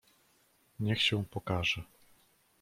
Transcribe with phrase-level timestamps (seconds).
[0.79, 1.83] "niech się pokaże!"